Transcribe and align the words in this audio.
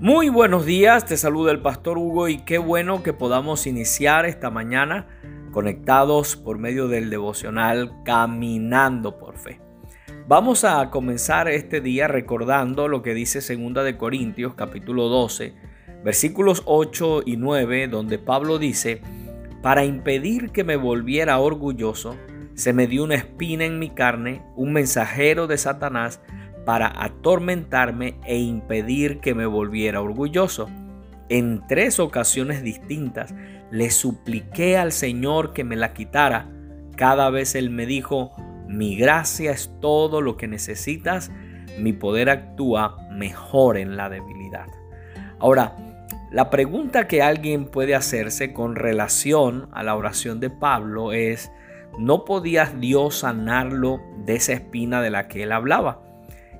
Muy 0.00 0.30
buenos 0.30 0.64
días, 0.64 1.04
te 1.04 1.18
saluda 1.18 1.52
el 1.52 1.60
pastor 1.60 1.98
Hugo 1.98 2.28
y 2.28 2.38
qué 2.38 2.56
bueno 2.56 3.02
que 3.02 3.12
podamos 3.12 3.66
iniciar 3.66 4.24
esta 4.24 4.48
mañana 4.48 5.06
conectados 5.52 6.36
por 6.36 6.56
medio 6.56 6.88
del 6.88 7.10
devocional 7.10 7.92
Caminando 8.02 9.18
por 9.18 9.36
Fe. 9.36 9.60
Vamos 10.26 10.64
a 10.64 10.88
comenzar 10.88 11.48
este 11.48 11.82
día 11.82 12.08
recordando 12.08 12.88
lo 12.88 13.02
que 13.02 13.12
dice 13.12 13.40
2 13.40 13.84
de 13.84 13.98
Corintios 13.98 14.54
capítulo 14.54 15.08
12, 15.08 15.52
versículos 16.02 16.62
8 16.64 17.24
y 17.26 17.36
9, 17.36 17.88
donde 17.88 18.18
Pablo 18.18 18.58
dice, 18.58 19.02
para 19.60 19.84
impedir 19.84 20.48
que 20.50 20.64
me 20.64 20.76
volviera 20.76 21.38
orgulloso, 21.40 22.16
se 22.54 22.72
me 22.72 22.86
dio 22.86 23.04
una 23.04 23.16
espina 23.16 23.66
en 23.66 23.78
mi 23.78 23.90
carne, 23.90 24.42
un 24.56 24.72
mensajero 24.72 25.46
de 25.46 25.58
Satanás, 25.58 26.22
para 26.70 27.02
atormentarme 27.02 28.14
e 28.24 28.38
impedir 28.38 29.18
que 29.18 29.34
me 29.34 29.44
volviera 29.44 30.00
orgulloso. 30.00 30.70
En 31.28 31.66
tres 31.66 31.98
ocasiones 31.98 32.62
distintas 32.62 33.34
le 33.72 33.90
supliqué 33.90 34.78
al 34.78 34.92
Señor 34.92 35.52
que 35.52 35.64
me 35.64 35.74
la 35.74 35.94
quitara. 35.94 36.48
Cada 36.94 37.28
vez 37.28 37.56
Él 37.56 37.70
me 37.70 37.86
dijo, 37.86 38.30
mi 38.68 38.94
gracia 38.94 39.50
es 39.50 39.74
todo 39.80 40.20
lo 40.20 40.36
que 40.36 40.46
necesitas, 40.46 41.32
mi 41.76 41.92
poder 41.92 42.30
actúa 42.30 42.98
mejor 43.10 43.76
en 43.76 43.96
la 43.96 44.08
debilidad. 44.08 44.68
Ahora, 45.40 45.74
la 46.30 46.50
pregunta 46.50 47.08
que 47.08 47.20
alguien 47.20 47.64
puede 47.64 47.96
hacerse 47.96 48.52
con 48.52 48.76
relación 48.76 49.68
a 49.72 49.82
la 49.82 49.96
oración 49.96 50.38
de 50.38 50.50
Pablo 50.50 51.10
es, 51.12 51.50
¿no 51.98 52.24
podía 52.24 52.66
Dios 52.66 53.16
sanarlo 53.16 54.00
de 54.24 54.36
esa 54.36 54.52
espina 54.52 55.02
de 55.02 55.10
la 55.10 55.26
que 55.26 55.42
él 55.42 55.50
hablaba? 55.50 56.09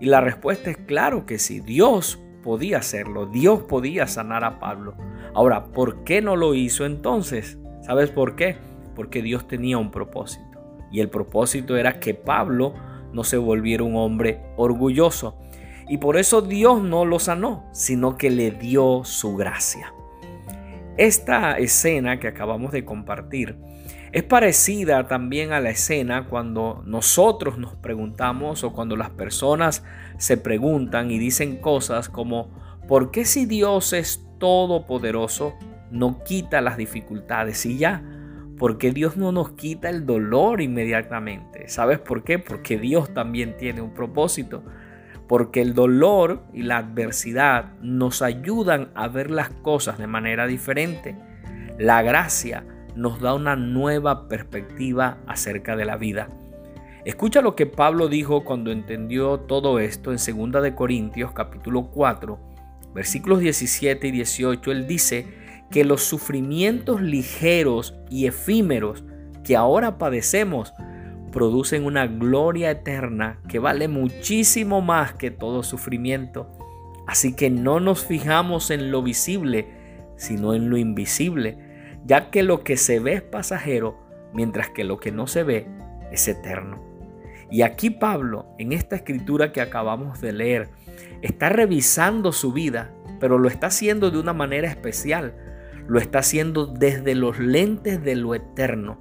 Y 0.00 0.06
la 0.06 0.20
respuesta 0.20 0.70
es 0.70 0.76
claro 0.76 1.26
que 1.26 1.38
sí, 1.38 1.60
Dios 1.60 2.18
podía 2.42 2.78
hacerlo, 2.78 3.26
Dios 3.26 3.62
podía 3.64 4.06
sanar 4.06 4.44
a 4.44 4.58
Pablo. 4.58 4.94
Ahora, 5.34 5.66
¿por 5.66 6.04
qué 6.04 6.22
no 6.22 6.36
lo 6.36 6.54
hizo 6.54 6.86
entonces? 6.86 7.58
¿Sabes 7.82 8.10
por 8.10 8.36
qué? 8.36 8.56
Porque 8.94 9.22
Dios 9.22 9.48
tenía 9.48 9.78
un 9.78 9.90
propósito. 9.90 10.44
Y 10.90 11.00
el 11.00 11.10
propósito 11.10 11.76
era 11.76 12.00
que 12.00 12.14
Pablo 12.14 12.74
no 13.12 13.24
se 13.24 13.36
volviera 13.36 13.84
un 13.84 13.96
hombre 13.96 14.40
orgulloso. 14.56 15.38
Y 15.88 15.98
por 15.98 16.16
eso 16.16 16.42
Dios 16.42 16.82
no 16.82 17.04
lo 17.04 17.18
sanó, 17.18 17.64
sino 17.72 18.16
que 18.16 18.30
le 18.30 18.50
dio 18.50 19.04
su 19.04 19.36
gracia. 19.36 19.92
Esta 20.98 21.56
escena 21.58 22.18
que 22.18 22.26
acabamos 22.26 22.72
de 22.72 22.84
compartir 22.84 23.56
es 24.10 24.24
parecida 24.24 25.06
también 25.06 25.52
a 25.52 25.60
la 25.60 25.70
escena 25.70 26.26
cuando 26.26 26.82
nosotros 26.86 27.56
nos 27.56 27.76
preguntamos 27.76 28.64
o 28.64 28.72
cuando 28.72 28.96
las 28.96 29.10
personas 29.10 29.84
se 30.16 30.38
preguntan 30.38 31.12
y 31.12 31.18
dicen 31.20 31.58
cosas 31.60 32.08
como, 32.08 32.50
¿por 32.88 33.12
qué 33.12 33.24
si 33.24 33.46
Dios 33.46 33.92
es 33.92 34.26
todopoderoso 34.40 35.54
no 35.92 36.24
quita 36.24 36.60
las 36.60 36.76
dificultades 36.76 37.64
y 37.64 37.78
ya? 37.78 38.02
¿Por 38.58 38.76
qué 38.76 38.90
Dios 38.90 39.16
no 39.16 39.30
nos 39.30 39.52
quita 39.52 39.90
el 39.90 40.04
dolor 40.04 40.60
inmediatamente? 40.60 41.68
¿Sabes 41.68 42.00
por 42.00 42.24
qué? 42.24 42.40
Porque 42.40 42.76
Dios 42.76 43.14
también 43.14 43.56
tiene 43.56 43.82
un 43.82 43.94
propósito. 43.94 44.64
Porque 45.28 45.60
el 45.60 45.74
dolor 45.74 46.42
y 46.52 46.62
la 46.62 46.78
adversidad 46.78 47.72
nos 47.80 48.22
ayudan 48.22 48.88
a 48.94 49.08
ver 49.08 49.30
las 49.30 49.50
cosas 49.50 49.98
de 49.98 50.06
manera 50.06 50.46
diferente. 50.46 51.16
La 51.78 52.02
gracia 52.02 52.64
nos 52.96 53.20
da 53.20 53.34
una 53.34 53.54
nueva 53.54 54.26
perspectiva 54.28 55.18
acerca 55.26 55.76
de 55.76 55.84
la 55.84 55.96
vida. 55.96 56.28
Escucha 57.04 57.40
lo 57.40 57.54
que 57.54 57.66
Pablo 57.66 58.08
dijo 58.08 58.44
cuando 58.44 58.72
entendió 58.72 59.40
todo 59.40 59.78
esto 59.78 60.12
en 60.12 60.50
2 60.52 60.62
de 60.62 60.74
Corintios 60.74 61.32
capítulo 61.32 61.90
4, 61.90 62.38
versículos 62.94 63.40
17 63.40 64.08
y 64.08 64.10
18. 64.10 64.72
Él 64.72 64.86
dice 64.86 65.26
que 65.70 65.84
los 65.84 66.02
sufrimientos 66.02 67.00
ligeros 67.00 67.94
y 68.10 68.26
efímeros 68.26 69.04
que 69.44 69.56
ahora 69.56 69.96
padecemos 69.98 70.72
producen 71.28 71.84
una 71.84 72.06
gloria 72.06 72.70
eterna 72.70 73.40
que 73.48 73.58
vale 73.58 73.88
muchísimo 73.88 74.80
más 74.80 75.14
que 75.14 75.30
todo 75.30 75.62
sufrimiento. 75.62 76.50
Así 77.06 77.34
que 77.34 77.50
no 77.50 77.80
nos 77.80 78.04
fijamos 78.04 78.70
en 78.70 78.90
lo 78.90 79.02
visible, 79.02 79.66
sino 80.16 80.54
en 80.54 80.68
lo 80.70 80.76
invisible 80.76 81.68
ya 82.08 82.30
que 82.30 82.42
lo 82.42 82.64
que 82.64 82.76
se 82.76 83.00
ve 83.00 83.14
es 83.14 83.22
pasajero, 83.22 83.98
mientras 84.32 84.70
que 84.70 84.82
lo 84.82 84.98
que 84.98 85.12
no 85.12 85.26
se 85.26 85.42
ve 85.42 85.66
es 86.10 86.26
eterno. 86.26 86.82
Y 87.50 87.62
aquí 87.62 87.90
Pablo, 87.90 88.46
en 88.58 88.72
esta 88.72 88.96
escritura 88.96 89.52
que 89.52 89.60
acabamos 89.60 90.20
de 90.20 90.32
leer, 90.32 90.70
está 91.20 91.50
revisando 91.50 92.32
su 92.32 92.52
vida, 92.52 92.90
pero 93.20 93.38
lo 93.38 93.48
está 93.48 93.68
haciendo 93.68 94.10
de 94.10 94.18
una 94.18 94.32
manera 94.32 94.68
especial. 94.68 95.34
Lo 95.86 95.98
está 95.98 96.20
haciendo 96.20 96.66
desde 96.66 97.14
los 97.14 97.38
lentes 97.38 98.02
de 98.02 98.16
lo 98.16 98.34
eterno. 98.34 98.98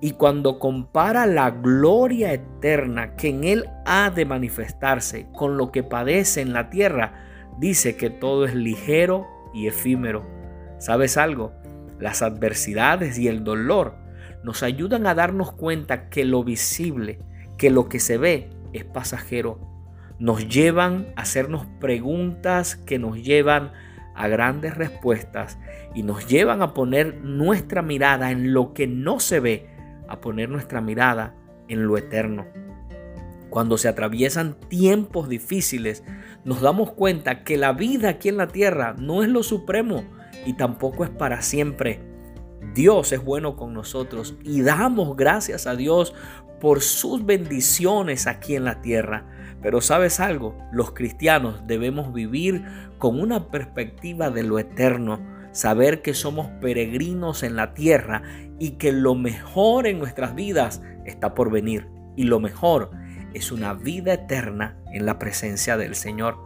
Y 0.00 0.12
cuando 0.12 0.58
compara 0.58 1.26
la 1.26 1.50
gloria 1.50 2.32
eterna 2.32 3.16
que 3.16 3.28
en 3.28 3.44
él 3.44 3.66
ha 3.86 4.10
de 4.10 4.24
manifestarse 4.24 5.26
con 5.32 5.56
lo 5.56 5.72
que 5.72 5.82
padece 5.82 6.40
en 6.40 6.52
la 6.52 6.70
tierra, 6.70 7.14
dice 7.58 7.96
que 7.96 8.10
todo 8.10 8.44
es 8.44 8.54
ligero 8.54 9.26
y 9.54 9.66
efímero. 9.66 10.26
¿Sabes 10.78 11.16
algo? 11.16 11.52
Las 11.98 12.22
adversidades 12.22 13.18
y 13.18 13.28
el 13.28 13.44
dolor 13.44 13.94
nos 14.42 14.62
ayudan 14.62 15.06
a 15.06 15.14
darnos 15.14 15.52
cuenta 15.52 16.08
que 16.08 16.24
lo 16.24 16.42
visible, 16.42 17.20
que 17.58 17.70
lo 17.70 17.88
que 17.88 18.00
se 18.00 18.18
ve 18.18 18.50
es 18.72 18.84
pasajero. 18.84 19.60
Nos 20.18 20.48
llevan 20.48 21.06
a 21.16 21.22
hacernos 21.22 21.66
preguntas 21.80 22.76
que 22.76 22.98
nos 22.98 23.22
llevan 23.22 23.72
a 24.14 24.28
grandes 24.28 24.76
respuestas 24.76 25.58
y 25.94 26.02
nos 26.02 26.26
llevan 26.26 26.62
a 26.62 26.74
poner 26.74 27.16
nuestra 27.22 27.82
mirada 27.82 28.30
en 28.30 28.52
lo 28.52 28.74
que 28.74 28.86
no 28.86 29.20
se 29.20 29.40
ve, 29.40 29.68
a 30.12 30.20
poner 30.20 30.48
nuestra 30.48 30.80
mirada 30.80 31.34
en 31.68 31.86
lo 31.86 31.96
eterno. 31.98 32.46
Cuando 33.50 33.76
se 33.76 33.88
atraviesan 33.88 34.54
tiempos 34.68 35.28
difíciles, 35.28 36.04
nos 36.44 36.60
damos 36.60 36.92
cuenta 36.92 37.44
que 37.44 37.56
la 37.56 37.72
vida 37.72 38.08
aquí 38.08 38.28
en 38.28 38.36
la 38.36 38.48
tierra 38.48 38.94
no 38.98 39.22
es 39.22 39.28
lo 39.28 39.42
supremo, 39.42 40.04
y 40.44 40.54
tampoco 40.54 41.04
es 41.04 41.10
para 41.10 41.42
siempre. 41.42 42.00
Dios 42.74 43.12
es 43.12 43.22
bueno 43.22 43.56
con 43.56 43.74
nosotros 43.74 44.36
y 44.42 44.62
damos 44.62 45.16
gracias 45.16 45.66
a 45.66 45.76
Dios 45.76 46.14
por 46.60 46.80
sus 46.80 47.24
bendiciones 47.26 48.26
aquí 48.26 48.54
en 48.54 48.64
la 48.64 48.80
tierra. 48.80 49.26
Pero 49.60 49.80
sabes 49.80 50.20
algo, 50.20 50.56
los 50.72 50.92
cristianos 50.92 51.66
debemos 51.66 52.12
vivir 52.12 52.64
con 52.98 53.20
una 53.20 53.48
perspectiva 53.48 54.30
de 54.30 54.42
lo 54.42 54.58
eterno, 54.58 55.20
saber 55.52 56.02
que 56.02 56.14
somos 56.14 56.48
peregrinos 56.60 57.42
en 57.42 57.56
la 57.56 57.74
tierra 57.74 58.22
y 58.58 58.72
que 58.72 58.92
lo 58.92 59.14
mejor 59.14 59.86
en 59.86 59.98
nuestras 59.98 60.34
vidas 60.34 60.82
está 61.04 61.34
por 61.34 61.50
venir. 61.50 61.88
Y 62.16 62.24
lo 62.24 62.40
mejor 62.40 62.90
es 63.34 63.52
una 63.52 63.74
vida 63.74 64.14
eterna 64.14 64.76
en 64.92 65.06
la 65.06 65.18
presencia 65.18 65.76
del 65.76 65.94
Señor. 65.94 66.36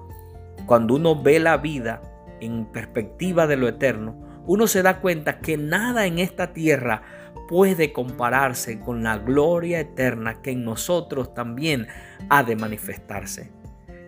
Cuando 0.67 0.95
uno 0.95 1.21
ve 1.21 1.39
la 1.39 1.57
vida 1.57 2.03
en 2.41 2.67
perspectiva 2.67 3.47
de 3.47 3.57
lo 3.57 3.69
eterno, 3.69 4.43
uno 4.47 4.67
se 4.67 4.83
da 4.83 5.01
cuenta 5.01 5.39
que 5.41 5.57
nada 5.57 6.07
en 6.07 6.19
esta 6.19 6.53
tierra 6.53 7.03
puede 7.49 7.93
compararse 7.93 8.81
con 8.81 9.03
la 9.03 9.19
gloria 9.19 9.81
eterna 9.81 10.43
que 10.43 10.53
en 10.53 10.65
nosotros 10.65 11.35
también 11.35 11.87
ha 12.29 12.43
de 12.43 12.57
manifestarse. 12.57 13.53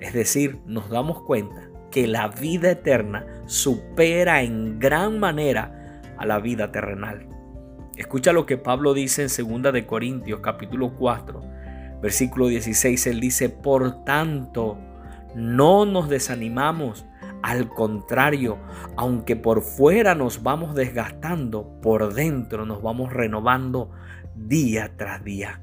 Es 0.01 0.13
decir, 0.13 0.61
nos 0.67 0.91
damos 0.91 1.23
cuenta 1.23 1.69
que 1.91 2.07
la 2.07 2.29
vida 2.29 2.71
eterna 2.71 3.27
supera 3.47 4.43
en 4.43 4.79
gran 4.79 5.19
manera 5.19 6.01
a 6.17 6.27
la 6.27 6.39
vida 6.39 6.71
terrenal. 6.73 7.27
Escucha 7.97 8.33
lo 8.33 8.47
que 8.47 8.59
Pablo 8.59 8.95
dice 8.95 9.27
en 9.39 9.63
2 9.63 9.73
de 9.73 9.87
Corintios 9.87 10.41
capítulo 10.41 10.95
4, 10.95 11.41
versículo 12.01 12.47
16, 12.49 13.07
él 13.09 13.21
dice, 13.21 13.49
"Por 13.49 14.05
tanto, 14.05 14.79
no 15.35 15.85
nos 15.85 16.09
desanimamos, 16.09 17.07
al 17.43 17.69
contrario, 17.69 18.59
aunque 18.97 19.37
por 19.37 19.63
fuera 19.63 20.15
nos 20.15 20.43
vamos 20.43 20.75
desgastando, 20.75 21.81
por 21.81 22.15
dentro 22.15 22.67
nos 22.67 22.83
vamos 22.83 23.13
renovando 23.13 23.91
día 24.35 24.93
tras 24.97 25.23
día. 25.25 25.61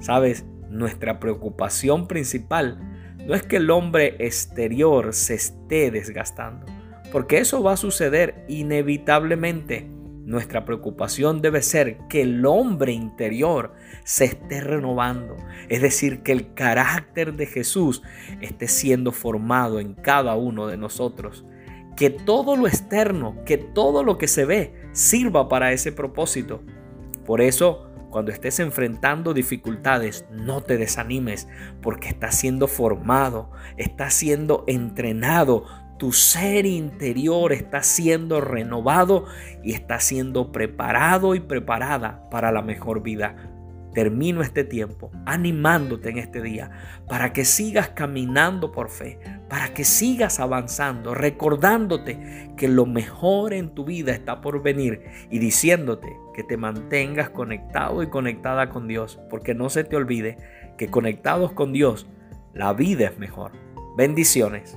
Sabes, 0.00 0.46
nuestra 0.68 1.18
preocupación 1.18 2.06
principal 2.06 2.78
no 3.26 3.34
es 3.34 3.42
que 3.42 3.56
el 3.56 3.70
hombre 3.70 4.16
exterior 4.18 5.12
se 5.14 5.34
esté 5.34 5.90
desgastando, 5.90 6.66
porque 7.12 7.38
eso 7.38 7.62
va 7.62 7.72
a 7.72 7.76
suceder 7.76 8.44
inevitablemente 8.48 9.88
nuestra 10.30 10.64
preocupación 10.64 11.42
debe 11.42 11.60
ser 11.60 11.98
que 12.08 12.22
el 12.22 12.46
hombre 12.46 12.92
interior 12.92 13.72
se 14.04 14.26
esté 14.26 14.60
renovando, 14.60 15.36
es 15.68 15.82
decir, 15.82 16.22
que 16.22 16.30
el 16.30 16.54
carácter 16.54 17.34
de 17.34 17.46
Jesús 17.46 18.00
esté 18.40 18.68
siendo 18.68 19.10
formado 19.10 19.80
en 19.80 19.94
cada 19.94 20.36
uno 20.36 20.68
de 20.68 20.76
nosotros. 20.76 21.44
Que 21.96 22.10
todo 22.10 22.56
lo 22.56 22.68
externo, 22.68 23.42
que 23.44 23.58
todo 23.58 24.04
lo 24.04 24.18
que 24.18 24.28
se 24.28 24.44
ve 24.44 24.72
sirva 24.92 25.48
para 25.48 25.72
ese 25.72 25.90
propósito. 25.90 26.62
Por 27.26 27.40
eso, 27.40 27.89
cuando 28.10 28.32
estés 28.32 28.60
enfrentando 28.60 29.32
dificultades, 29.32 30.26
no 30.30 30.60
te 30.62 30.76
desanimes 30.76 31.48
porque 31.80 32.08
estás 32.08 32.36
siendo 32.36 32.68
formado, 32.68 33.50
estás 33.76 34.14
siendo 34.14 34.64
entrenado 34.66 35.64
tu 36.00 36.14
ser 36.14 36.64
interior 36.64 37.52
está 37.52 37.82
siendo 37.82 38.40
renovado 38.40 39.26
y 39.62 39.74
está 39.74 40.00
siendo 40.00 40.50
preparado 40.50 41.34
y 41.34 41.40
preparada 41.40 42.26
para 42.30 42.50
la 42.52 42.62
mejor 42.62 43.02
vida. 43.02 43.59
Termino 43.94 44.42
este 44.42 44.64
tiempo 44.64 45.10
animándote 45.26 46.10
en 46.10 46.18
este 46.18 46.40
día 46.42 46.70
para 47.08 47.32
que 47.32 47.44
sigas 47.44 47.90
caminando 47.90 48.70
por 48.70 48.88
fe, 48.88 49.18
para 49.48 49.74
que 49.74 49.84
sigas 49.84 50.38
avanzando, 50.38 51.14
recordándote 51.14 52.52
que 52.56 52.68
lo 52.68 52.86
mejor 52.86 53.52
en 53.52 53.74
tu 53.74 53.84
vida 53.84 54.12
está 54.12 54.40
por 54.40 54.62
venir 54.62 55.02
y 55.30 55.38
diciéndote 55.38 56.16
que 56.34 56.44
te 56.44 56.56
mantengas 56.56 57.30
conectado 57.30 58.02
y 58.02 58.08
conectada 58.08 58.70
con 58.70 58.86
Dios, 58.86 59.18
porque 59.28 59.54
no 59.54 59.70
se 59.70 59.84
te 59.84 59.96
olvide 59.96 60.38
que 60.78 60.88
conectados 60.88 61.52
con 61.52 61.72
Dios, 61.72 62.08
la 62.54 62.72
vida 62.72 63.06
es 63.06 63.18
mejor. 63.18 63.52
Bendiciones. 63.96 64.76